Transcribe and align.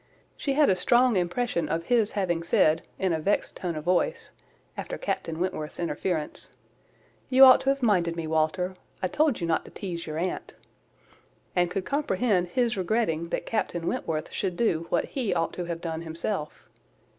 She 0.35 0.53
had 0.53 0.67
a 0.67 0.75
strong 0.75 1.15
impression 1.15 1.69
of 1.69 1.83
his 1.83 2.13
having 2.13 2.41
said, 2.41 2.87
in 2.97 3.13
a 3.13 3.19
vext 3.19 3.55
tone 3.55 3.75
of 3.75 3.83
voice, 3.83 4.31
after 4.75 4.97
Captain 4.97 5.39
Wentworth's 5.39 5.79
interference, 5.79 6.57
"You 7.29 7.45
ought 7.45 7.61
to 7.61 7.69
have 7.69 7.83
minded 7.83 8.15
me, 8.15 8.25
Walter; 8.25 8.73
I 9.03 9.07
told 9.07 9.39
you 9.39 9.45
not 9.45 9.63
to 9.65 9.69
teaze 9.69 10.07
your 10.07 10.17
aunt;" 10.17 10.55
and 11.55 11.69
could 11.69 11.85
comprehend 11.85 12.47
his 12.47 12.77
regretting 12.77 13.29
that 13.29 13.45
Captain 13.45 13.85
Wentworth 13.85 14.31
should 14.31 14.57
do 14.57 14.87
what 14.89 15.05
he 15.05 15.35
ought 15.35 15.53
to 15.53 15.65
have 15.65 15.81
done 15.81 16.01
himself. 16.01 16.67